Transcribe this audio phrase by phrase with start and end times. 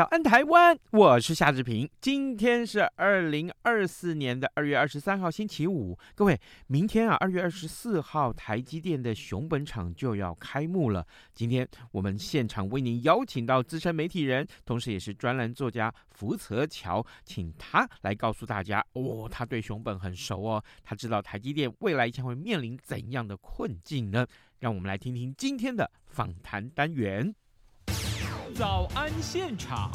[0.00, 0.78] 早安，台湾！
[0.92, 1.86] 我是夏志平。
[2.00, 5.94] 今天是二零二四年的二月二十三号，星期五。
[6.14, 11.06] 各位，明天啊，二月二十四号，台积电的熊本厂就要开幕了。
[11.34, 24.26] 今天我们现场为您邀请到资深媒体人，同时也是专栏作家福泽乔，请他来告诉大家哦，他对熊本很熟哦，他知道台积电未来将会面临怎样的困境呢？
[24.60, 27.34] 让我们来听听今天的访谈单元。
[28.60, 29.90] 早安现场。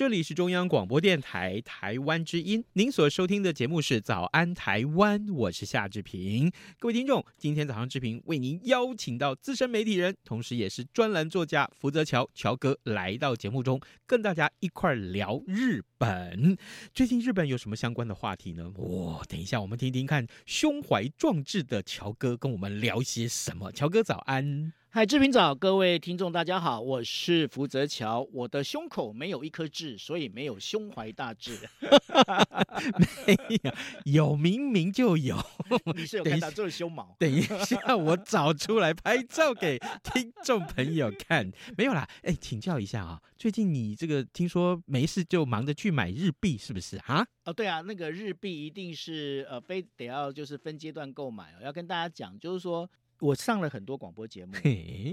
[0.00, 6.50] 这里是中央广播电台台湾之音，您所收听的节目是《早安台湾》，我是夏志平。
[6.78, 16.56] 各位听众，今天早上志平为您邀请到资深媒体人，同时也是专栏作家福泽乔乔哥来到节目中，跟大家一块聊日本。
[16.94, 18.72] 最近日本有什么相关的话题呢？
[18.76, 23.70] 哇、哦，等一下我们听听看，胸怀壮志的乔哥跟我们聊些什么？
[23.70, 24.72] 乔哥早安。
[24.92, 28.26] 嗨，志平早，各位听众大家好，我是福泽乔。
[28.32, 31.56] 我的胸口没有一颗痣，所以没有胸怀大志。
[32.98, 33.72] 没有，
[34.04, 35.40] 有明明就有。
[35.94, 37.14] 你是有看到这是胸毛？
[37.20, 41.48] 等一下，我找出来拍照给听众朋友看。
[41.78, 47.24] 没有啦，哎，请教一下啊，最近你这个听说没事就忙着去买日币，是不是啊？
[47.44, 51.62] 哦，对啊，那个日币一定是呃，非得要就是分阶段购买哦。
[51.62, 52.90] 要跟大家讲，就是说。
[53.20, 54.52] 我上了很多广播节目，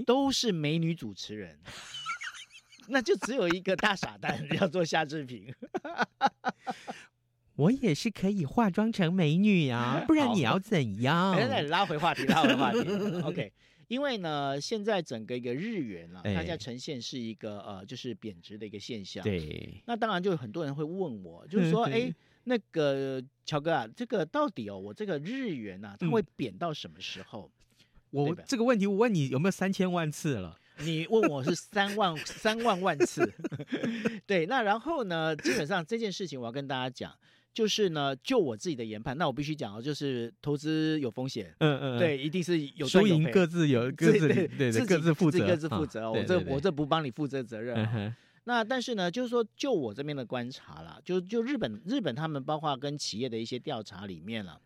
[0.06, 1.58] 都是美女主持人，
[2.88, 5.54] 那就只有一个大傻蛋要做夏志平。
[7.56, 11.36] 我也是可以化妆成美女啊，不然你要怎样？
[11.36, 12.78] 来来，拉回话题，拉回话题。
[13.22, 13.52] OK，
[13.88, 19.24] 因为呢，现在整个一个日元啊，大家呈现是一个呃，就是贬值的一个现象。
[19.24, 22.14] 对，那当然就有很多人会问我，就是说， 哎，
[22.44, 27.50] 那个乔哥啊，这个到底哦，我这个日元啊，它会贬到什么时候？
[28.10, 30.58] 我这个问题我问你有没有三千万次了？
[30.84, 33.28] 你问我是三万三万万次。
[34.26, 35.34] 对，那然后呢？
[35.34, 37.12] 基本上这件事情我要跟大家讲，
[37.52, 46.08] 就是呢，就我自己的研判，那我必须讲哦，就是投资有风险，嗯嗯，对，一定是有输赢各自有各自对对对各自负责各自负责。
[46.12, 47.76] 我这我这不帮你负责责任。
[47.76, 48.14] 嗯。
[48.44, 54.60] 那但是呢，就是说就我这边的观察啦，就就日本日本他们包括跟企业的一些调查里面了。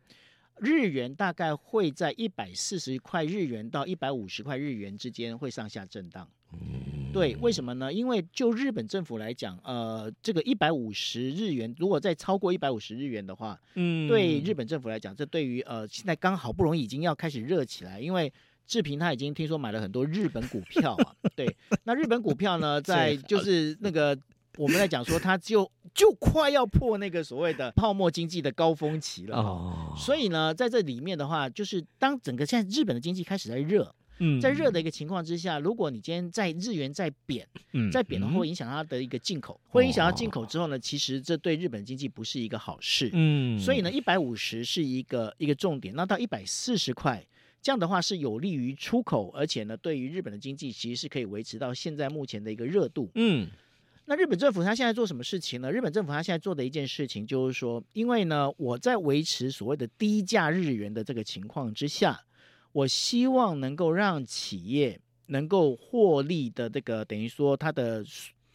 [0.63, 6.27] 日元大概会在一百四十块日元到一百五十块日元之间会上下震荡。
[7.13, 7.93] 对，为什么呢？
[7.93, 18.33] 因为就日本政府来讲，呃，这个一百五十日元，如果再超过一百五十日元的话，嗯，对日本政府来讲，这对于呃现在刚好不容易已经要开始热起来，因为
[18.67, 21.15] 志平他已经听说买了很多日本股票啊。
[21.35, 24.17] 对，那日本股票呢， 在就是那个。
[24.59, 29.37] 我们在讲说，它就就快要破那个所谓的泡沫经济的高峰期了。
[29.37, 43.11] 哦，所以呢，在这里面的话，就是当整个现在日本的经济开始在热，嗯，在热的一个情况之下，如果你今天在日元在贬，嗯，在贬的话，会影响它的一个进口，会影响到进口之后呢，其实这对日本经济不是一个好事。
[43.13, 47.23] 嗯，所以呢，一百五十是一个一个重点，那到一百四十块，
[47.61, 53.11] 这样的话是有利于出口，而且呢，对于日本的经济其实是可以维持到现在目前的一个热度。
[53.15, 53.51] 嗯。
[54.05, 55.71] 那日本政府他现在做什么事情呢？
[55.71, 62.21] 日本政府他现在做的一件事情就是说，因为呢，我在维持所谓的低价日元的这个情况之下，
[62.73, 68.05] 我希望能够让企业能够获利的这个等于说它的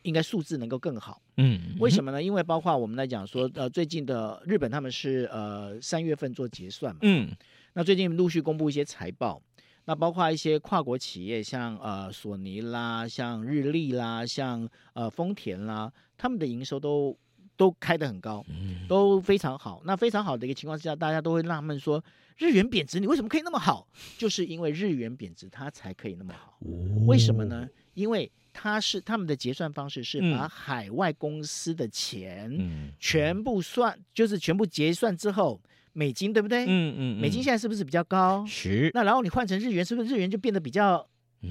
[0.01, 1.21] 应该数字能够更好。
[1.37, 2.21] 嗯，为什么呢？
[2.21, 6.99] 因为包括我们来讲说，呃，最近的日本他们是呃三月份做结算嘛。
[7.03, 7.29] 嗯，
[7.73, 9.41] 那最近陆续公布一些财报。
[9.87, 17.17] 那包括一些跨国企业，像呃索尼啦，像日立啦，像呃丰田啦，他们的营收都
[17.55, 18.45] 都开得很高，
[18.89, 19.81] 都非常好。
[19.85, 22.03] 那非常好的一个情况之下，大家都会纳闷说，
[22.35, 23.87] 日元贬值，你为什么可以那么好？
[24.17, 26.59] 就是因为日元贬值，它才可以那么好。
[27.05, 27.65] 为什么呢？
[27.93, 35.61] 因为它是他们的结算方式是把海外公司的钱全部算，就是全部结算之后。
[35.97, 36.63] 美金对不对？
[36.65, 38.45] 嗯嗯，嗯，美金现在是不是比较高？
[38.45, 38.91] 是。
[38.93, 40.97] 那然后你换成日元，是不是日元就变得比较，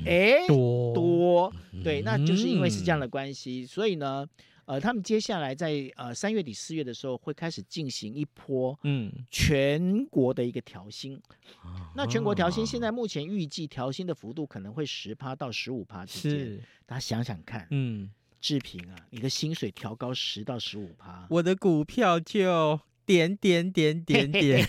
[0.04, 1.52] 哎、嗯，多多？
[1.82, 4.24] 对，那就是因为是这样的关系，嗯、所以呢，
[4.66, 11.20] 呃，他们接下来在呃三月底四月的时候会开始进行一波嗯全国的一个调薪。
[11.64, 16.38] 嗯，那全国调薪现在目前预计调薪的幅度可能会十趴到十五趴之间。
[16.38, 18.08] 是，大家想想看，嗯，
[18.40, 24.66] 志平啊，你的薪水调高十到十五趴，我的股票就点点点点点，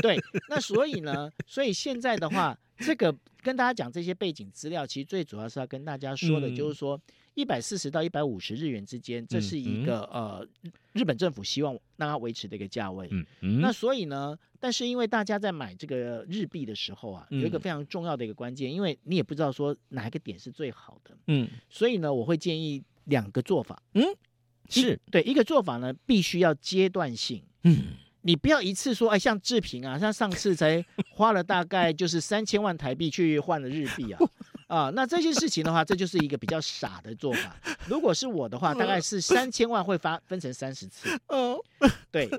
[0.00, 0.18] 对，
[0.48, 6.98] 那所以呢，所以现在的话，这个跟大家讲这些背景资料，其实最主要是要跟大家说的，就是说
[7.34, 10.48] 一百四十到一百五十日元之间，这是一个、嗯、呃
[10.92, 13.08] 日本政府希望让它维持的一个价位。
[13.10, 13.60] 嗯嗯。
[13.60, 21.16] 那所以呢，但是因为大家在买这个日币的时候啊，有一个非常重要的一个关键，因为你也不知道说哪一个点是最好的。
[21.26, 21.48] 嗯。
[21.68, 23.82] 所以呢，我会建议两个做法。
[23.94, 24.04] 嗯，
[24.68, 27.42] 是对一个做法呢，必须要阶段性。
[27.64, 27.94] 嗯。
[28.24, 30.80] 你不要一次说，哎，像志平啊，像上次才
[31.10, 34.20] 花了大概就是三千万台币去换了日币啊，
[34.68, 37.56] 啊，那这件事情的话，这就是一个比较傻的做法。
[37.88, 41.58] 如果是我的话，大概是 三千万会发分成三十次，哦，
[42.12, 42.30] 对，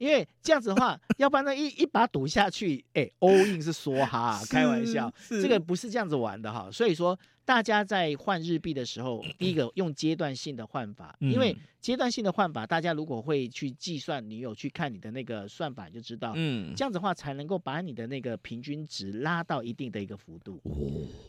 [0.00, 7.16] 因为这样子的话，要不然呢一一把赌下去，哎，all in 是梭哈，开玩笑，这个不是这样子玩的哈，所以说。
[7.42, 20.60] 大家在换日币的时候，第一个用阶段性的换法，因为阶段性的换法，大家如果会去计算，你有去看你的那个算法，就知道，嗯，这样子的话才能够把你的那个平均值拉到一定的一个幅度。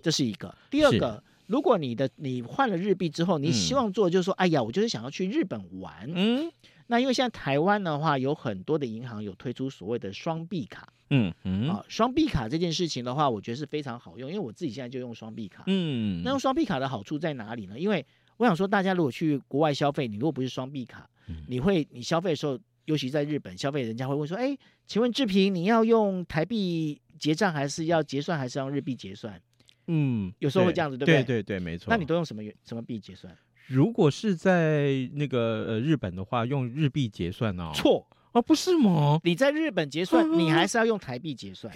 [0.04, 0.54] 这是一个。
[0.70, 6.52] 第二个，如果你的你换了日币之后，你希望做就是说，哎呀，我就是想要去日本玩，嗯，
[6.92, 10.92] 那因为现在台湾的话，有很多的银行有推出所谓的双币卡。
[11.10, 15.64] 嗯嗯啊，双币卡这件事情的话，我觉得是非常好用，因为我自己现在就用双币卡。
[15.68, 17.80] 嗯，那用双币卡的好处在哪里呢？
[17.80, 18.06] 因为
[18.36, 21.10] 我想说，大家如果去国外消费，你如果不是双币卡，
[21.48, 29.42] 你会你消费的时候，尤其在日本消费，人家会问说：“哎，请问志平，你要用台币结账，还是要结算，还是要用日币结算？”
[29.88, 31.24] 嗯，有时候会这样子，对不对？
[31.24, 31.88] 对对对，没错。
[31.90, 33.34] 那你都用什么什么币结算？
[33.72, 37.72] 如果是在那个呃日本的话，用日币结算哦。
[37.74, 38.06] 错。
[38.34, 39.20] 啊，不是吗？
[39.26, 41.74] 你在日本结算，你还是要用台币结算。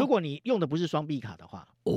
[0.00, 1.92] 如果你用的不是双币卡的话，哦，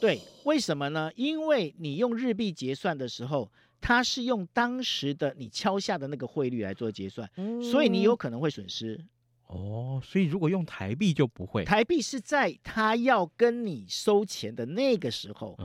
[0.00, 1.10] 对，为什么呢？
[1.16, 3.50] 因为你用日币结算的时候，
[3.80, 7.28] 它是用当时的你敲下的那个汇率来做结算，
[7.60, 9.04] 所以你有可能会损失。
[9.48, 11.64] 哦，所以如果用台币就不会。
[11.64, 15.58] 台币是在他要跟你收钱的那个时候，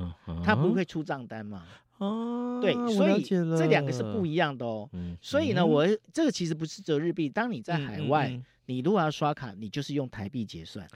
[0.43, 1.63] 他不会出账单吗？
[1.97, 4.89] 哦，对，所以这两个是不一样的哦。
[4.93, 7.27] 嗯、所以呢，我这个其实不是只有日币。
[7.27, 10.87] 当你在海外，嗯嗯、你如果要刷卡，你就是用台币结算。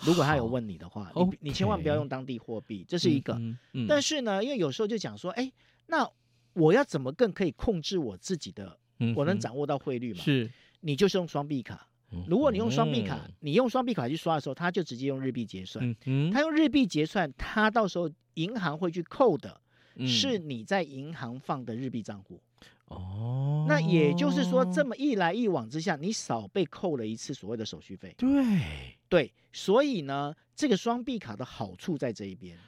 [0.00, 3.32] 如果他有问你的话，你你千万不要用当地货币，这是一个。
[3.34, 5.50] 嗯嗯、但是呢，因为有时候就讲说，哎，
[5.86, 6.08] 那
[6.52, 8.78] 我要怎么更可以控制我自己的？
[9.16, 10.20] 我能掌握到汇率嘛？
[10.20, 10.50] 是，
[10.80, 11.88] 你就是用双币卡。
[12.28, 15.96] 如果你用双币卡，嗯、你用双币卡去刷的时候，他就直接用日币结算。
[16.06, 19.60] 嗯、他用日币结算，他到时候银行会去扣的。
[20.06, 22.40] 是你在银行放的日币账户
[22.86, 28.14] 哦，那也就是说，这么一来一往之下，你少被扣了一次所谓的手续费。
[28.18, 28.28] 对
[29.08, 32.58] 对，所以呢，这个双币卡的好处在这一边。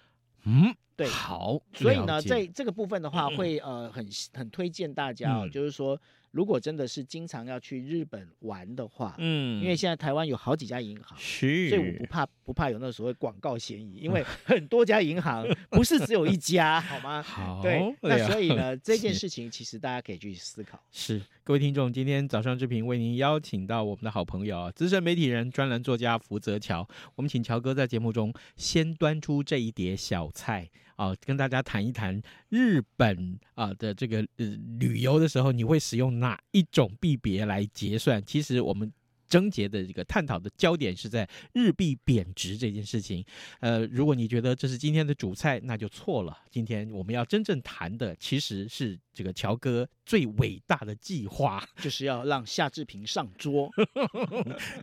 [0.45, 6.01] 嗯，对，好，所以呢，在这个部分的话，会呃很很推荐大家哦，就是说。
[6.37, 17.23] 如果真的是经常要去日本玩的话，嗯，因为现在台湾有好几家银行，是所以我不怕不怕有那所谓广告嫌疑，因为 很多家银行不是只有一家，好吗？
[17.23, 20.79] 好，对，那所以呢，这件事情其实大家可以去思考。
[20.93, 30.69] 是，各位听众，今天早上志平为您邀请到我们的好朋友资深媒体人、专栏作家福泽乔，我们请乔哥在节目中先端出这一碟小菜。
[30.97, 34.47] 啊，跟大家谈一谈日本啊的这个呃
[34.81, 38.23] 旅游的时候，你会使用哪一种币别来结算？
[38.27, 38.93] 其实我们。
[39.29, 43.25] 症结的这个探讨的焦点是在日币贬值这件事情。
[43.61, 46.37] 呃，如果你觉得这是今天的主菜，那就错了。
[46.51, 53.71] 今天我们要真正谈的其实是这个乔哥最伟大的计划，就是要让夏志平上桌。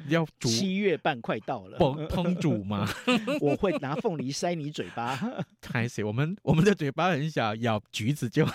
[0.07, 2.88] 要煮七月半快到了，烹烹煮吗？
[3.41, 5.19] 我会拿凤梨塞你嘴巴。
[5.62, 8.45] 太水，我们我们的嘴巴很小，咬橘子就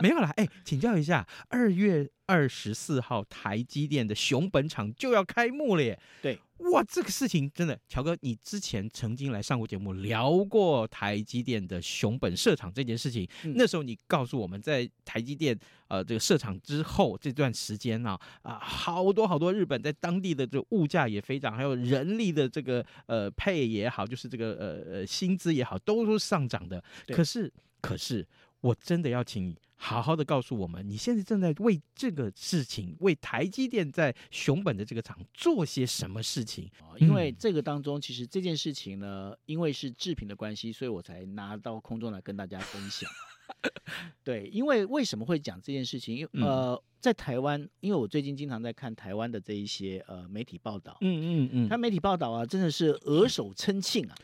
[0.00, 0.28] 没有了。
[0.36, 2.10] 哎，请教一下，二月。
[2.26, 5.98] 二十四号，台积电的熊本厂就要开幕了耶！
[6.22, 6.38] 对，
[6.72, 13.28] 哇，这个事情真的，乔哥，你之前曾经来上过节目，聊过台积电的熊本设厂这件事情。
[13.44, 26.82] 嗯、那时候你告诉我们在台积电呃这个设厂之后这段时间呢，啊，好多好多日本在当地的这个物价也飞涨，还有人力的这个呃配也好，就是这个呃呃薪资也好，都是上涨的。
[27.06, 28.26] 对可是，可是。
[28.64, 36.70] 我真的要请你好好的告诉我们，你现在正在为这个事情，为台积电在熊本的这个厂做些什么事情？
[36.98, 43.10] 因为这个当中，其实这件事情呢，因为是制品的关系，所以我才拿到空中来跟大家分享。
[44.24, 46.16] 对，因为为什么会讲这件事情？
[46.16, 54.14] 因为呃，在台湾，因为我最近经常在看台湾的这一些呃媒体报道，嗯嗯嗯，他媒体报道啊，真的是额手称庆啊，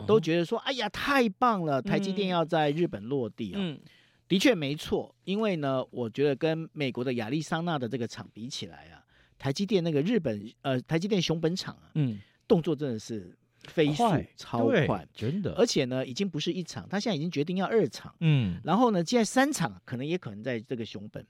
[0.00, 3.58] 嗯、都觉得说，哎呀，太棒了，台积电要在日本落地啊。
[3.60, 3.78] 嗯、
[4.26, 9.04] 的确没错，因为呢，我觉得跟美国的亚利桑那的这个厂比起来啊，
[9.38, 13.36] 台积电那个日本呃台积电熊本厂啊，嗯，动作真的是。
[13.68, 14.02] 飞速
[14.36, 21.24] 超快，真的，而且呢，已经不是一场，他现在已经决定要二场，嗯，然后呢，现在三场可能也可能在这个熊本。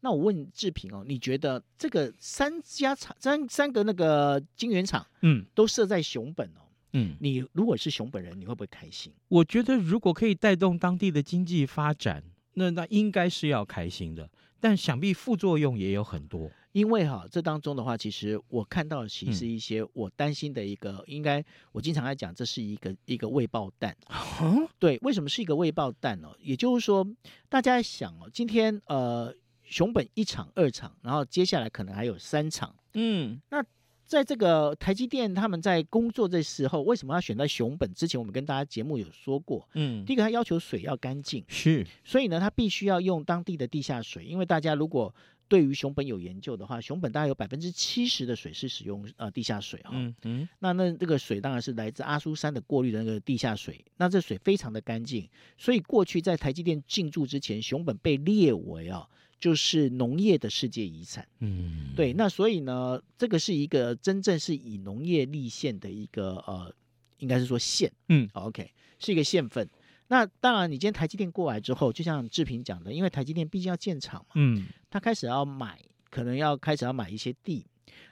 [0.00, 6.60] 那我问志平哦，你觉得这个三家厂三三个那个晶圆厂，嗯，都设在熊本哦，
[6.92, 9.12] 嗯，你如果是熊本人，你会不会开心？
[9.28, 12.22] 我觉得如果可以带动当地的经济发展，
[12.54, 16.50] 那那应该是要开心的，但想必副作用也有很多。
[16.72, 23.94] 因为哈，这当中的话，其实我看到的其实是一些我担心的一个，嗯、应该我经常来讲，这是一个一个未爆弹。
[24.40, 26.30] 嗯、对，为什么是一个未爆弹呢？
[26.40, 27.06] 也就是说，
[27.48, 32.74] 大家想哦，今天呃，熊本一场、二场，然后接下来可能还有三场。
[32.94, 33.62] 嗯，那
[34.06, 37.92] 在这个台积电他们在工作的时候，为什么要选在熊本？
[37.94, 45.14] 之前我们跟大家节目有说过，嗯，第一个他要求水要干净，是，所以呢，他必须要用当地的地下水，因为大家如果
[45.52, 50.08] 对于熊本有研究的话，熊本大概有百分之七十的水是使用呃地下水哈、哦嗯。
[50.08, 55.28] 嗯嗯，那那这个水当然是来自阿苏山的过滤的那个地下水，那这水非常的干净，
[55.58, 59.06] 所以过去在台积电进驻之前，熊本被列为啊
[59.38, 61.28] 就是农业的世界遗产。
[61.40, 66.74] 嗯，对，那所以呢，这个是一个真正是以农业立县的一个呃，
[67.18, 67.92] 应该是说县。
[68.08, 69.68] 嗯，OK，是一个县份。
[70.12, 77.64] 那当然，你今天台积电过来之后，就像志平讲的，因为台积电毕竟要建厂嘛，嗯，他开始要买，可能要开始要买一些地。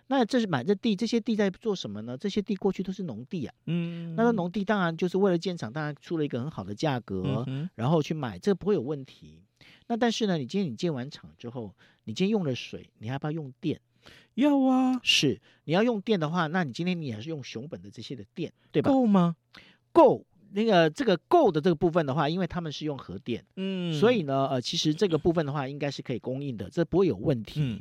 [0.06, 2.16] 那这是买这地，这些地在做什么呢？
[2.16, 9.42] 这些地过去都是农地啊，嗯，那个农地当然就是为了建厂，当然出了一个很好的价格，嗯、然后去买，这个不会有问题。
[9.88, 13.78] 那但是呢，你今天你建完厂之后，你今天用了水，你还要不要用电？
[14.36, 18.90] 要啊，是你要用电的话，那你今天你还是用熊本的这些的电，对吧？
[18.90, 19.36] 够吗？
[19.92, 20.24] 够。
[20.52, 27.60] 那个这个够的这个部分的话，因为他们是用核电，嗯，所以呢，呃，其实这个部分的话，应该是可以供应的，这不会有问题。
[27.62, 27.80] 嗯，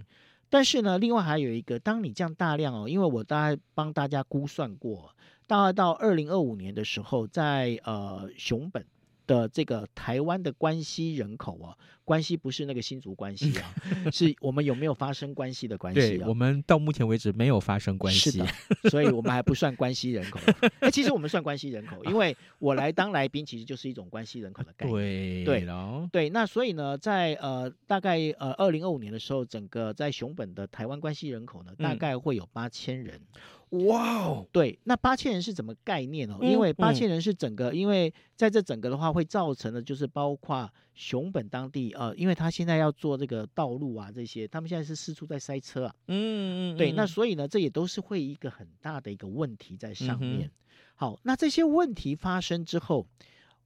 [0.49, 5.13] 但是呢，另外还有一个，当你这样大量哦，因为我大概帮大家估算过，
[5.47, 8.85] 大概到二零二五年的时候，在呃熊本
[9.29, 11.77] 的这个台湾的关系人口啊。
[12.09, 13.71] 关系不是那个新族关系啊，
[14.11, 16.03] 是我们有没有发生关系的关系啊？
[16.07, 18.47] 对，我们到目前为止没有发生关系，是的，
[18.89, 20.39] 所以我们还不算关系人口。
[20.81, 25.45] 哎，其实我们算关系人口，因为我来当来宾，其实就是一种关系人口的概念。
[25.45, 25.67] 对对
[26.11, 33.21] 对，那所以呢，在呃大概呃二零二五年的时候，整个在熊本的台湾关系人口呢，大概会有八千人。
[33.69, 36.39] 哇哦，对，那八千人是怎么概念哦？
[36.41, 41.91] 因为八千人是整个，因为在这整个的话，会造成的就是包括熊本当地。
[41.93, 45.95] 呃，因为他现在要做这个道路啊，这些他们现在是四处在塞车啊。
[46.07, 50.47] 嗯嗯，对，那所以呢，这也都是会一个很大的一个问题在上面。
[50.47, 50.51] 嗯、
[50.95, 53.05] 好，那这些问题发生之后，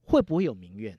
[0.02, 0.98] 会不会有民怨？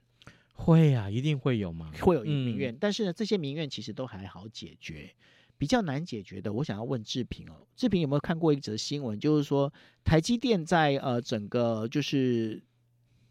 [0.55, 2.73] 会啊，一定会有嘛，会有民怨。
[2.73, 5.13] 嗯、但是呢，这些民怨其实都还好解决，
[5.57, 9.19] 比较难解决的，我想要问志平哦，志平有没有看过一则新闻？
[9.19, 9.71] 就是说
[10.03, 12.63] 台积电在呃整个就是。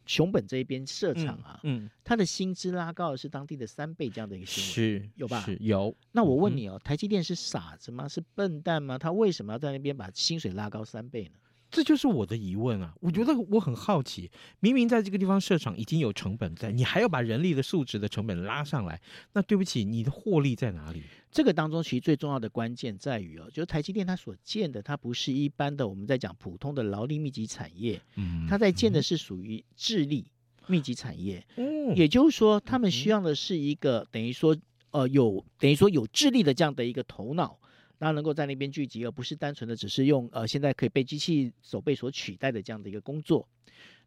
[0.07, 5.40] 熊本这一边设厂啊，嗯，他的薪资拉高的是当地的三倍，这样的一个新闻是有吧？
[5.40, 5.97] 是有。
[6.12, 8.07] 那我问你哦，台积电是傻子吗？
[8.07, 8.99] 是笨蛋吗？
[8.99, 11.38] 他为什么要在那边把薪水拉高三倍呢？
[11.71, 12.95] 这就是我的疑问啊！
[13.00, 19.00] 我觉得我很好奇，明明在这个地方设厂已经有成本在，你还要把人力的素质的成本拉上来，
[19.33, 21.02] 那对不起，你的获利在哪里？
[21.35, 30.25] 这个当中其实最重要的关键在于哦，就是台积电它所建的，它不是一般的我们在讲普通的劳力密集产业，嗯，它在建的是属于智力。
[30.67, 34.57] 密集产业，嗯，也就是说，他们需要的是一个等于说，
[34.93, 37.59] 呃，有等于说有智力的这样的一个头脑，
[37.99, 43.47] 然后能够在那边聚集，而不是单纯的只是用呃现在可以被机器手背所取代的这样的一个工作。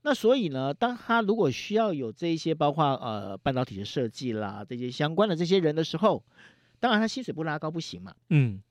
[0.01, 6.23] 那所以呢，当他如果需要有这一些包括呃半导体的设计啦这些相关的这些人的时候，
[6.79, 8.61] 当然他薪水不拉高不行嘛，嗯，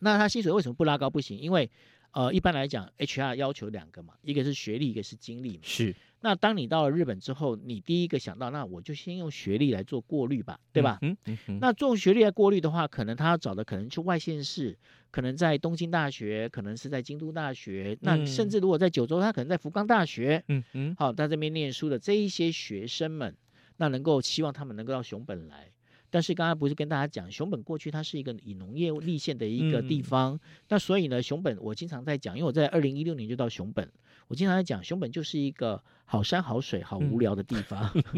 [0.00, 1.38] 那他薪水为什么不拉高不行？
[1.38, 1.70] 因为
[2.12, 5.94] 呃一般来讲，HR 要求两个嘛，一个是学历，一个是经历嘛，是。
[6.24, 10.98] 那当你到了日本之后，你第一个想到，那我就先用学历来做过滤吧，对吧？
[11.02, 14.78] 嗯嗯嗯、那做学历来过滤的话，可能他要找的可能去外县市，
[15.10, 20.44] 可能在东京大学，可能是在京都大学，嗯、那甚至如果在九州，他可能在福冈大学。
[20.46, 23.36] 嗯嗯，嗯好，在这边念书的这一些学生们，
[23.78, 25.72] 那能够希望他们能够到熊本来。
[26.12, 33.90] 但是刚才不是跟大家讲，熊本过去它是一个以农业立县的一个地方，嗯、那所以呢，熊本我经常在讲，因为我在二零一六年就到熊本，
[34.28, 37.90] 我经常在讲，熊本就是一个好山好水好无聊的地方。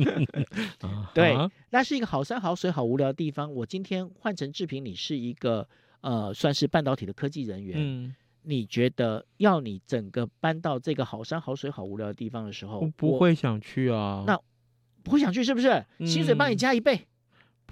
[0.83, 1.37] 嗯、 对，
[1.71, 3.51] 那是一个好山好水好无聊的地方。
[3.55, 5.69] 我今天换成志平，你是一个
[6.01, 7.77] 呃，算是半导体的科技人员。
[7.79, 8.15] 嗯
[8.47, 14.23] 你觉得要你整个搬到这个好山好水好无聊的地方的时候，我不会想去啊。
[14.27, 14.39] 那
[15.03, 15.83] 不会想去是不是？
[15.99, 17.07] 嗯、薪水帮你加一倍，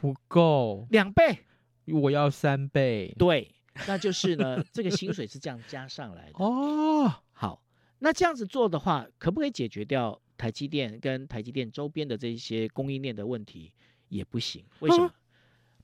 [0.02, 1.38] 不够，两倍，
[1.86, 3.14] 我要三倍。
[3.16, 3.54] 对，
[3.86, 6.44] 那就是呢，这个薪水是这样加上来的。
[6.44, 7.62] 哦，好，
[8.00, 13.72] 那这样子做的话，可不可以解决掉台积电跟台积电周边的这些供应链的问题？
[14.08, 14.64] 也不行。
[14.80, 15.04] 为什么？
[15.04, 15.14] 啊、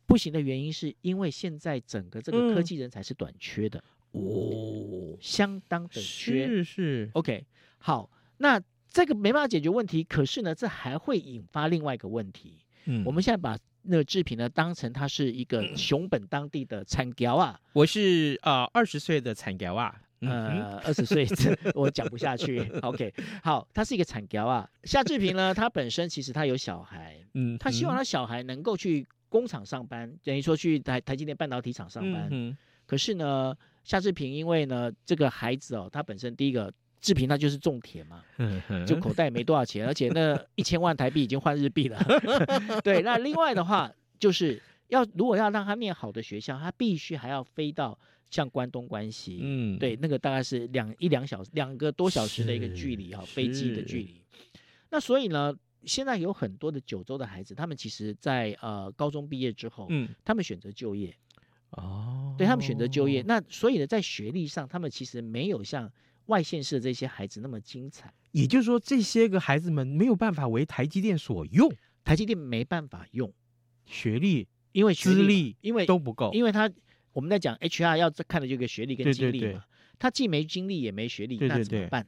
[0.04, 3.78] 不行的原因是因为现在整个这个科技人才是短缺的。
[3.78, 7.46] 嗯哦，相当的缺是是，OK，
[7.78, 8.60] 好，那
[8.90, 12.64] 这个没办法解决问题，可是呢，这还会引发另外一个问题。
[12.86, 21.26] 嗯，我们现在把那个志平呢当成他是一个熊本当地的产条啊，我是呃二十岁的产条啊，呃二十岁
[21.74, 24.68] 我讲不下去，OK，好，他是一个产条啊。
[24.84, 32.56] 夏志平呢，他本身其实他有小孩，嗯，他希望他小孩能够去工厂上班，等于说去台台积电半导体厂上班，嗯，
[32.86, 33.54] 可是呢。
[33.84, 38.24] 夏志平，因为呢，这个孩子哦，他本身第一个志平他就是种田嘛，
[38.86, 41.98] 就口袋没多少钱， 而且那一千万台币已经换日币了。
[42.82, 47.98] 对，那另外的话，就是要如果要让他念好的学校，他必须还要飞到
[48.30, 54.20] 像关东关西，嗯，对，那个大概是两一两小时，两个多小时的一个距离哈，飞机的距离。
[54.90, 61.14] 那所以呢，现在有很多的九州的孩子，他们其实在呃高中毕业之后，嗯，他们选择就业。
[61.72, 65.92] 哦，对他们选择就业，那所以呢，在学历上，他们其实没有像
[66.28, 68.14] 外县市的这些孩子那么精彩。
[68.32, 71.70] 也就是说，这些个孩子们没有办法为台积电所用，
[72.04, 73.32] 台积电没办法用
[73.86, 76.70] 学历，因为资历，因为都不够，因为他
[77.12, 79.64] 我们在讲 HR 要看的就个学历跟经历嘛，
[79.98, 82.06] 他既没经历也没学历，那怎么办？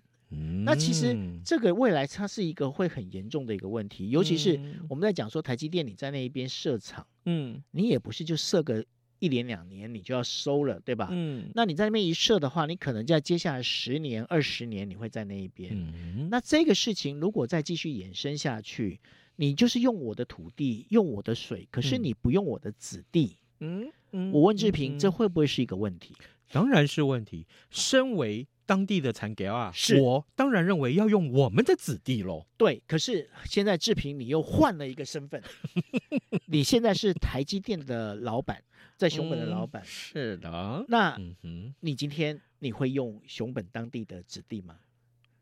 [0.65, 8.85] 那其实这个未来它是一个会很严重的一个问题，尤其是我们在讲说台积电你在那一边设厂，嗯，你也不是就设个。
[9.21, 11.09] 一年两年你就要收了，对吧？
[11.13, 15.71] 嗯，那你在那边一设的话，你可能在接下来十年、二十年，你会在那一边。
[15.73, 18.99] 嗯，那这个事情如果再继续延伸下去，
[19.37, 23.37] 你就是用我的土地，用我的水，可是你不用我的子弟。
[23.61, 26.15] 嗯嗯，我问志平，这会不会是一个问题？
[26.51, 27.47] 当然是问题。
[27.71, 32.47] 身为当地的产业啊，是我当然认为要用我们的子弟喽。
[32.57, 35.43] 对，可是现在志平你又换了一个身份，
[36.47, 38.63] 你现在是台积电的老板。
[38.97, 44.77] 在熊本的老板、嗯、是的，那嗯你今天你会用熊本当地的子弟吗？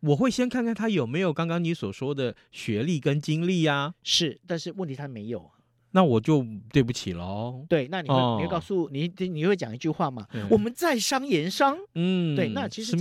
[0.01, 3.95] 我会先看看他有没有刚刚你所说的学历跟经历呀、啊。
[4.03, 5.51] 是，但是问题他没有，
[5.93, 7.65] 那我就对不起喽。
[7.69, 10.27] 对，那你会、哦、你会告诉你你会讲一句话嘛？
[10.33, 11.77] 嗯、我们在商言商。
[11.95, 12.99] 嗯，对，那其实这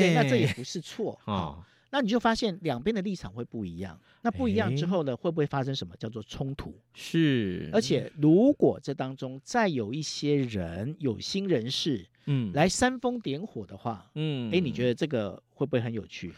[0.00, 1.34] 对，那这也不是错 啊。
[1.34, 6.74] 哦那你就发现两边的立场会不一样，那不一样之后呢，会不会发生什么叫做冲突？
[6.92, 16.30] 是，而且如果这当中再有一些人有心人士，嗯，来煽风点火的话，嗯，哎，你觉得这个会不会很有趣？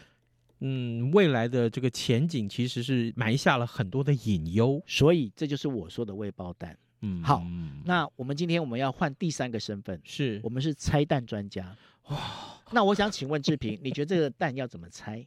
[0.61, 6.77] 嗯，未来的这个前景其实是埋下了很多的隐忧，所以这就是我说的未爆弹。
[7.01, 7.43] 嗯，好，
[7.83, 11.75] 那我们今天我们要换第三个身份，是我们是拆弹专家。
[12.09, 15.25] 哇，那我想请问志平，你觉得这个蛋要怎么拆？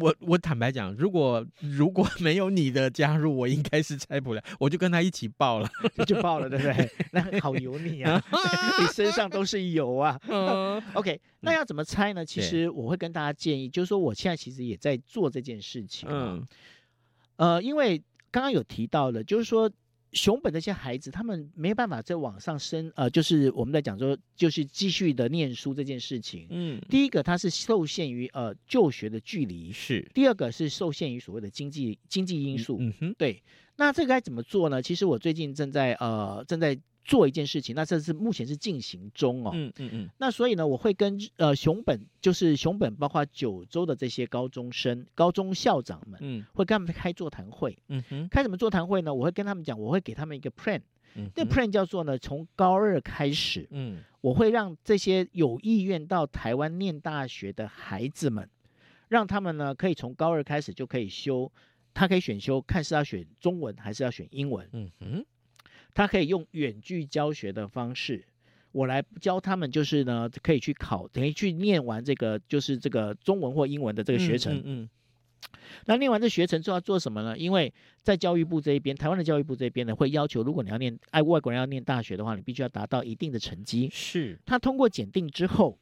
[0.00, 5.68] 我我坦白讲，如果如果没有你的加入，我应该是拆不了，我就跟他一起爆了，
[6.06, 6.90] 就爆了，对不对？
[7.12, 8.22] 那好油腻啊，
[8.80, 10.18] 你身上都是油啊。
[10.94, 12.24] OK，那要怎么拆呢？
[12.24, 16.08] 其实我会跟大家建议，就是说我现在其实也在做这件事情。
[16.10, 16.46] 嗯，
[17.36, 17.98] 呃，因为
[18.30, 19.70] 刚刚有提到了，就是说。
[20.12, 26.46] 熊本那些孩子，他们没办法再往上升，呃，就是我们在讲说，就是继续的念书这件事情。
[26.50, 32.76] 嗯，第一个他是受限于呃就学的距离，是；第二个是受限于所谓的经济经济因素。
[32.80, 33.42] 嗯哼，对。
[33.76, 34.82] 那这个该怎么做呢？
[34.82, 36.78] 其实我最近正在呃正在。
[37.04, 39.50] 做一件事情，那这是目前是进行中哦。
[39.54, 40.08] 嗯嗯嗯。
[40.18, 47.76] 那所以呢，我会跟呃熊本，就是熊本，包括九州的这些高中生、高中校长们，嗯，会跟他们开座谈会。
[47.88, 48.28] 嗯哼。
[48.28, 49.12] 开什么座谈会呢？
[49.12, 50.80] 我会跟他们讲，我会给他们一个 plan。
[51.14, 51.28] 嗯。
[51.34, 58.48] 这 plan 叫做呢，从高二开始，嗯，我会让这些有意愿到台湾念大学的孩子们，
[59.08, 61.50] 让他们呢可以从高二开始就可以修，
[61.92, 64.68] 他可以选修，看是要选中文还是要选英文。
[64.72, 65.24] 嗯哼。
[65.94, 68.24] 他可以用远距教学的方式，
[68.72, 74.56] 我来教他们，就是呢，可以去考，等于去念完这个，就是这个中文或英文的这个学程。
[74.56, 74.88] 嗯，嗯，嗯，
[75.86, 77.36] 那念完这学程之后要做什么呢？
[77.36, 83.90] 因为在教育部这一边，台湾的教育部这边呢，会要求，如果你要念爱外国人要念大学的话，你必须要达到一定的成绩。
[83.92, 85.78] 是，他通过检定之后，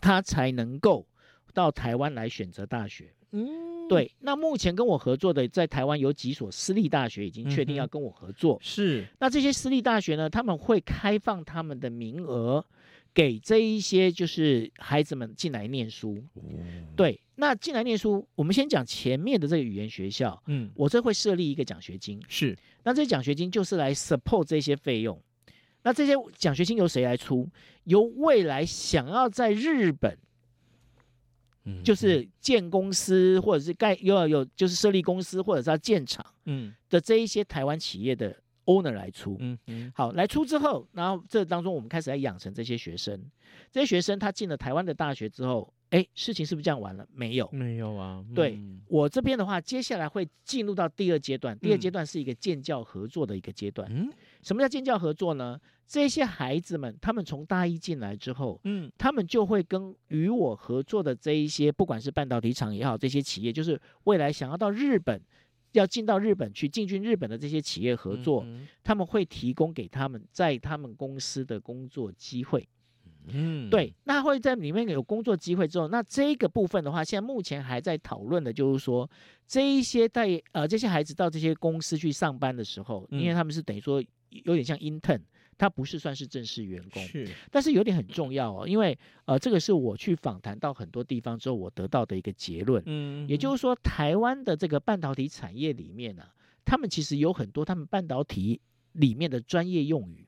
[0.00, 1.06] 他才能够
[1.52, 3.12] 到台湾来选择大学。
[3.30, 3.46] 嗯，
[3.88, 4.10] 对。
[4.20, 8.56] 那目前跟我合作的，在台湾有几所私立大学已经确定要跟我合作。
[8.56, 9.06] 嗯、是。
[9.20, 12.64] 那这些私立大学呢，他们会开放他们的名额。
[13.12, 16.20] 给这一些就是孩子们进来念书，
[16.96, 25.16] 对，那进来念书，我们先讲前面的这个语言学校，嗯，我这会设立一个奖学金，是，那这奖学金就是来 support 这些费用，
[25.84, 27.48] 那这些奖学金由谁来出？
[27.84, 30.18] 由未来想要在日本，
[31.64, 38.36] 嗯，就是建公司或者是盖又要有就是设立公司或者是要建厂，嗯的这一些台湾企业的。
[38.66, 43.22] owner 来出，嗯嗯，好，来出之后，然后这当中我们开始来养成这些学生，
[43.70, 47.06] 这些学生他进了台湾的大学之后，哎，事情是不是这样完了？
[47.12, 48.24] 没有，没有啊。
[48.26, 53.86] 嗯、对我这边的话，接下来会进入到第二阶段，第二阶段是一个建教合作的一个阶段。
[53.94, 54.10] 嗯，
[54.44, 55.58] 什么叫建教合作呢？
[55.86, 65.20] 这些孩子们，他们从大一进来之后，嗯，他们就会跟与我合作的这一些，不管是半导体厂也好，这些企业，就是未来想要到日本。
[65.72, 72.64] 要进到日本去进军日本的这些企业合作，嗯，他们会提供给他们在他们公司的工作机会。
[73.26, 79.10] 嗯，对，那会在里面有工作机会之后，那这个部分的话，现在目前还在讨论的就是说，
[79.48, 84.00] 这一些带呃这些孩子到这些公司去上班的时候，因为他们是等于说
[84.44, 85.20] 有点像 intern。
[85.56, 98.60] 他不是算是正式员工，是，但是有点很重要哦，因为呃，这个是我去访谈到很多地方之后，我得到的一个结论，嗯，也就是说，台湾的这个半导体产业里面呢，啊，他们其实有很多他们半导体
[98.94, 100.26] 里面的专业用语，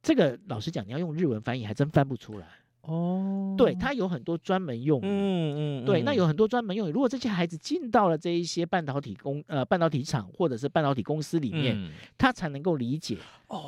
[0.00, 2.46] 这个老实讲，你要用日文翻译还真翻不出来。
[2.82, 6.92] 哦，对，他有很多专门用语，嗯嗯，对，那有很多专门用语。
[6.92, 13.16] 如果这些孩子进到了这一些半导体公呃半导体厂或者是半导体公司里面，嗯、他才能够理解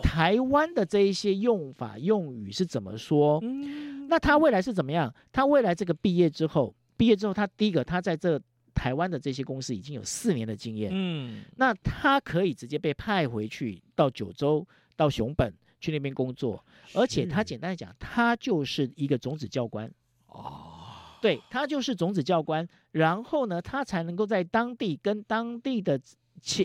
[0.03, 3.39] 台湾的这一些用法用语是怎么说。
[3.43, 5.15] 嗯、那他未来是怎么样？
[5.31, 8.41] 他未来这个毕业之后，毕业之后，他第一个他在这
[8.75, 15.55] 台湾的这些公司已经有四年的经验，嗯，那他可以直接被派回去到九州到熊本。
[15.85, 19.93] 去那边工作，而且他简单来讲，他就是一个种子教官。
[20.29, 20.73] 哦，
[21.21, 26.01] 对，他就是种子教官，然后呢，他才能够在当地跟当地的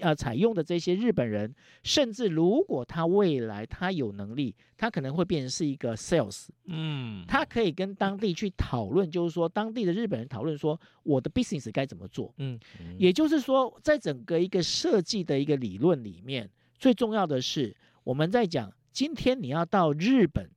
[0.02, 1.54] 呃采用的这些日本人，
[1.84, 12.58] 甚至如果他未来他有能力，他可能会变成是一个 sales，嗯，他可以跟当地去讨论，就是说当地的日本人讨论说我的 business 该怎么做，嗯，
[12.98, 18.72] 也就是说，在整个一个设计的一个理论里面，最重要的是我们在讲。
[18.91, 20.49] 今天你要到日本，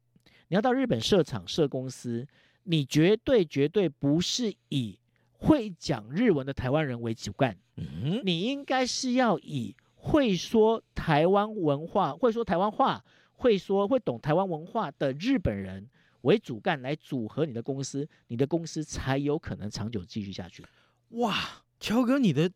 [0.48, 2.26] 你要到日本设厂设公司，
[2.64, 4.98] 你绝对绝对不是以
[5.32, 15.88] 会讲日文的台湾人为主干，嗯，你应该是要以会说台湾文化、会说台湾话、会说会懂台湾文化的日本人
[16.22, 20.64] 为主干来组合你的公司，你的公司才有可能长久继续下去。
[21.10, 22.50] 哇，乔哥，你的。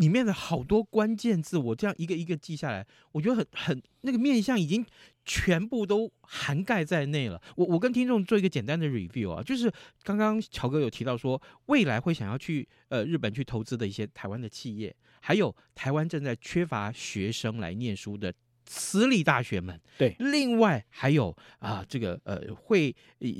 [0.00, 4.84] 里面的好多关键字，我这样一个一个记下来，我觉得很很那个面相已经
[5.26, 7.40] 全部都涵盖在内了。
[7.54, 9.70] 我我跟听众做一个简单的 review 啊，就是
[10.02, 18.32] 刚刚乔哥有提到说，未来会想要去呃日本去投资的一些台湾的企业，还有台湾正在缺乏学生来念书的。
[18.72, 22.94] 私立大学们，对，另外还有啊，这个呃，会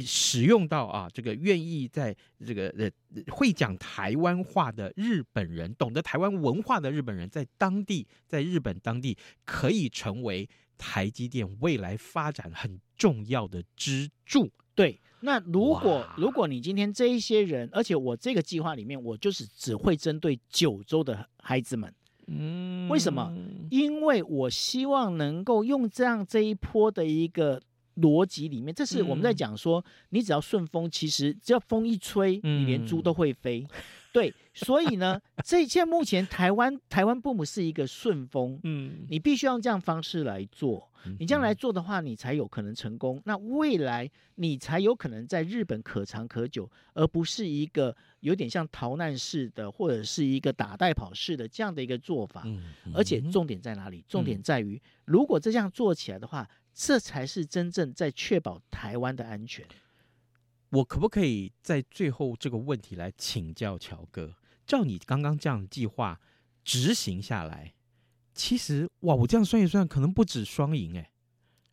[0.05, 2.15] 使用到啊，这个愿意在
[2.45, 2.91] 这个呃
[3.31, 14.51] 会讲台湾话的日本人，懂得台湾文化的日本人，在当地，在日本当地可以成为台积电未来发展很重要的支柱。
[14.75, 21.95] 对，那如果如果你今天这一些人，而且我这个计划里面，我就是只会针对九州的孩子们。
[22.31, 23.33] 嗯，为什么？
[23.71, 27.61] 因为我希望能够用这样这一波的一个
[27.97, 33.67] 逻辑里面，这是我们在讲说，你只要顺风，其实只要风一吹，你连猪都会飞。
[34.13, 43.23] 对，所以呢，这现在目前台湾台湾父母是一个顺风，嗯，你必须要用这样方式来做，你这样来做的话，你才有可能成功。
[43.25, 52.45] 那未来你才有可能在日本可长可久，而不是一个有点像逃难式的，或者是一个打带跑式的这样的一个做法。
[52.93, 54.05] 而且重点在哪里？
[54.09, 59.65] 重点在于，如果这样做起来的话，这才是真正在确保台湾的安全。
[60.71, 64.35] 我可不可以在最后这个问题来请教乔哥？
[64.67, 66.21] 照你刚刚这样的计划
[66.63, 67.75] 执行下来，
[68.35, 71.11] 其实哇，我这样算一算，可能不止双赢哎，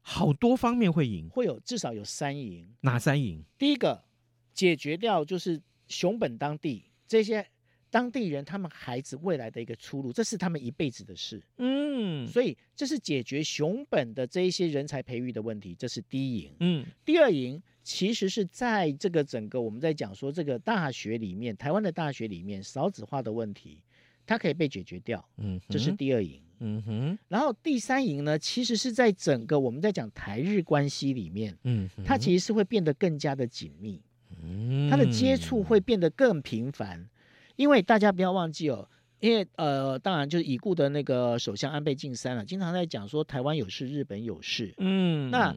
[0.01, 2.73] 好多方面会赢，会有至少有三赢。
[2.81, 3.45] 哪三赢？
[3.57, 4.05] 第一个，
[4.53, 7.47] 解决掉就是熊本当地这些
[7.89, 11.41] 当地人他们孩子未来的一个出路，这是他们一辈子的事。
[11.57, 16.51] 嗯，所以这是解决熊本的这一些人才培育的问题，这是第一营。
[16.59, 23.81] 嗯，第二营其实是在这个整个我们在讲说这个大学里面，台湾的大学里面少子化的问题，
[24.25, 25.23] 它可以被解决掉。
[25.37, 26.41] 嗯，这是第二营。
[26.59, 34.01] 嗯哼，然后第三营呢，其实是在整个我们在讲台日关系里面，嗯，它其实是会变得更加的紧密，
[34.41, 37.07] 嗯，它的接触会变得更频繁，
[37.57, 38.87] 因为大家不要忘记哦，
[39.19, 45.53] 因为呃，当然就是已故的那个首相安倍晋三啊，经常在讲说台湾有事，日本有事，嗯，那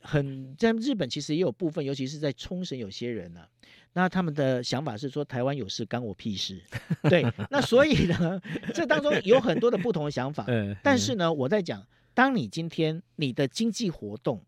[0.00, 3.48] 很在日本其实也有部分，尤其是在冲绳有些人呢、啊。
[3.92, 6.62] 那他们的想法是说，台湾有事干我屁事，
[7.10, 7.26] 对。
[7.50, 8.40] 那所以呢，
[8.72, 10.46] 这当中有很多的不同的想法。
[10.80, 11.84] 但是呢，我在讲，
[12.14, 14.40] 当你今天你的经济活动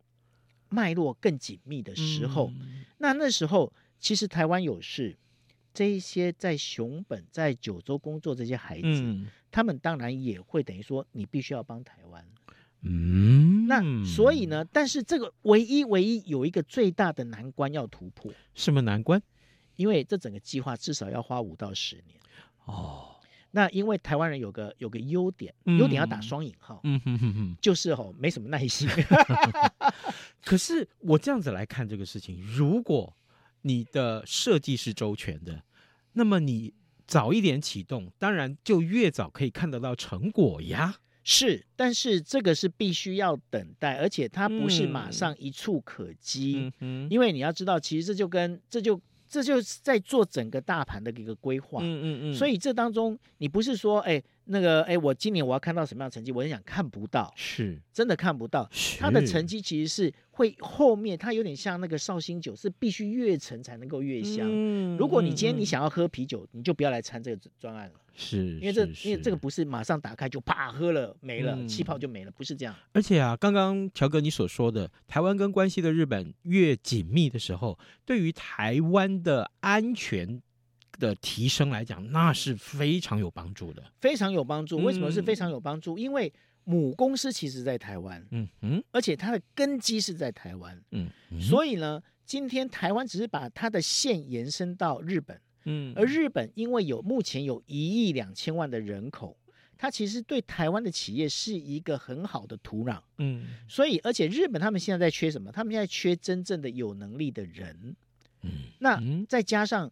[0.68, 2.52] 脉络更紧密的时候，
[2.98, 5.16] 那那时候其实台湾有事，
[5.72, 12.24] 这一些在熊本、在九州工作这些孩子，他们当然也会等于说，你必须要帮台湾。
[12.82, 19.22] 嗯，那所以呢，但是这个唯一唯一有一个最大的难关要突破，什么难关？
[19.76, 22.18] 因为这整个计划至少要花五到十年
[22.64, 23.08] 哦。
[23.54, 28.88] 那因为台湾人有个有个优点，优点要打双引号，嗯哼哼哼，就是吼没什么耐心。
[30.42, 33.14] 可是我这样子来看这个事情，如果
[33.62, 35.62] 你的设计是周全的，
[36.12, 36.75] 那么你
[37.07, 40.96] 早一点启动，当然就越早可以看得到成果呀。
[41.25, 64.46] 是，但是这个是必须要等待，而且它不是马上一触可及，嗯、因为你要知道，其实这就跟这就这就是在做整个大盘的一个规划，嗯嗯嗯，所以这当中你不是说，哎，那个，哎，我今年我要看到什么样的成绩，我很想看不到，是真的看不到，它的成绩其实是会后面，它有点像那个绍兴酒，是必须越陈才能够越香。
[64.50, 67.94] 嗯、如果你今天你想要喝啤酒，你就不要来参这个专案了。
[68.14, 72.74] 是，因为这因为这个不是马上打开就啪喝了没了，嗯、气泡就没了，不是这样。
[72.92, 80.42] 而且啊，刚刚乔哥你所说的，台湾跟关系的日本越紧密的时候，对于台湾的安全
[80.98, 84.78] 的提升来讲，那是非常有帮助的，非常有帮助。
[84.78, 85.98] 为什么是非常有帮助？
[85.98, 86.33] 嗯、因为
[86.64, 95.40] 母公司其实在台湾，嗯嗯，而且它的根基是在台湾，嗯，嗯所以呢，今天台湾只是把它的线延伸到日本。
[95.64, 97.76] 嗯，而日本因为有目前有一
[98.09, 99.37] 亿两千万的人口，
[99.78, 103.00] 它其实对台湾的企业是一个很好的土壤。
[103.18, 105.52] 嗯，所以而且日本他们现在在缺什么？
[105.52, 107.94] 他们现在缺真正的有能力的人。
[108.42, 108.50] 嗯，
[108.81, 109.88] 那再加上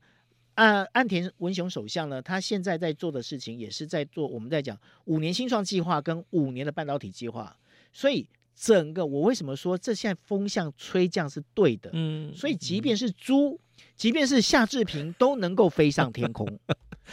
[0.54, 7.56] 啊，岸田文雄首相呢，他现在在做的事情也是在做我们在讲五年新创计划跟五年的半导体计划。
[7.92, 11.90] 所以整个我为什么说这现在风向吹降是对的？
[11.92, 13.58] 嗯，所以即便是猪。
[13.96, 16.46] 即便是夏志平都能够飞上天空，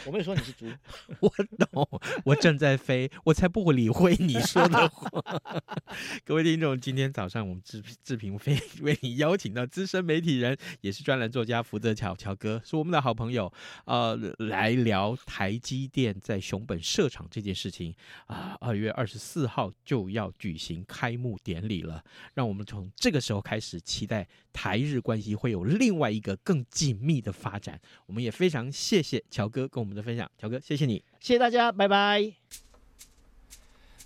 [0.06, 0.66] 我没有说你是猪，
[1.20, 5.22] 我懂，我正在飞，我才不会理会你说的话。
[6.24, 13.52] 各位听众，今天早上我们志志平飞为你邀请到资深媒体人，也是专栏作家福泽乔乔哥，是我们的好朋友，
[13.84, 17.94] 呃，来聊台积电在熊本设厂这件事情
[18.26, 18.56] 啊。
[18.60, 22.02] 二月二十四号就要举行开幕典礼了，
[22.34, 32.32] 让我们从这个时候开始期待台日关系会有另外一个更紧密的发展，我们也非常谢谢乔哥跟我们的分享，乔哥谢谢你，谢谢大家，拜拜。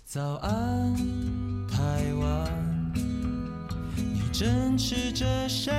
[0.05, 0.93] 早安，
[1.67, 2.93] 台湾，
[3.95, 5.71] 你正吃着什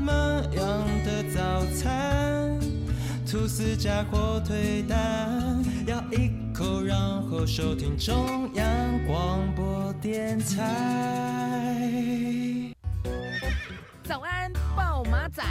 [0.00, 0.12] 么
[0.54, 2.58] 样的早餐？
[3.26, 11.84] 吐司加火腿蛋，咬一口，然后收听中央广播电台。
[14.02, 15.42] 早安，暴马仔。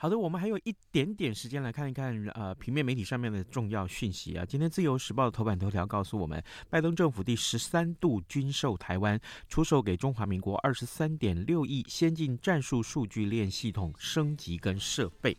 [0.00, 4.44] 好的，我们还有一点点时间来看一看，呃，平面媒体上面的重要讯息啊。
[4.44, 15.36] 今天《自由时报》的头版头条告诉我们，拜登政府第十三度军售台湾，出售给中华民国二十三点六亿先进战术数据链系统升级跟设备。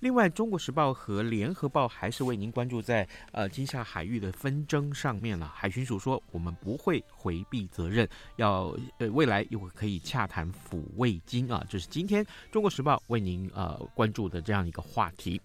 [0.00, 5.48] 另外，《中国时报》和《联合报》还是为您关注在呃金夏海域的纷争上面了。
[5.48, 11.64] 海巡署说，我们不会回避责任，要呃未来又可以洽谈抚慰金啊。
[11.70, 13.80] 这是今天《中国时报》为您呃。
[13.94, 15.40] 关注的这样一个话题。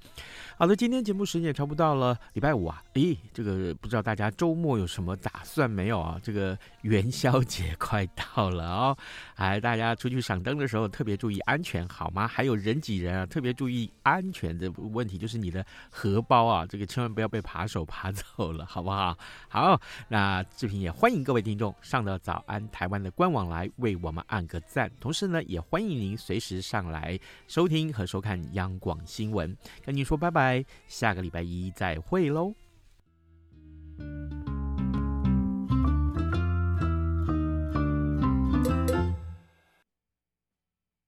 [0.58, 6.20] 好的，今天节目时间也差不多到了，礼拜五啊，诶，这个不知道大家周末有什么打算没有啊？
[6.22, 8.98] 这个元宵节快到了啊、哦，
[9.40, 12.28] 哎，大家出去赏灯的时候特别注意安全，好吗？
[12.28, 19.18] 还有人挤人啊，特别注意安全的问题，就是你的荷包啊，这个千万不要被扒手扒走了，好不好？
[19.48, 29.56] 好，那志平也欢迎各位听众上到早安台湾的官网来为我们按个赞，同时呢，也欢迎您随时上来收听和收看央广新闻。
[29.86, 32.54] 跟您说拜拜，下个礼拜一再会喽。